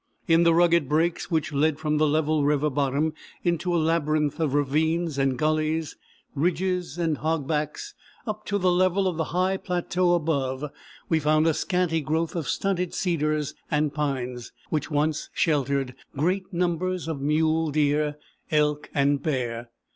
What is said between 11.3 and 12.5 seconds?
a scanty growth of